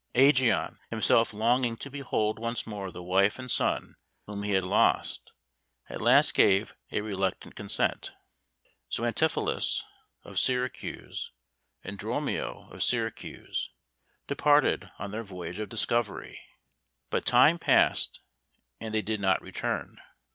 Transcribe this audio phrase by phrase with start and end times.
[0.15, 5.31] Ægeon, himself longing to behold once more the wife and son whom he had lost,
[5.89, 8.11] at last gave a reluctant consent.
[8.89, 9.83] So Antipholus
[10.23, 11.31] of Syracuse
[11.83, 13.69] and Dromio of Syracuse
[14.25, 16.47] departed on their voyage of discovery;
[17.11, 18.21] but time passed,
[18.79, 20.01] and they did not return.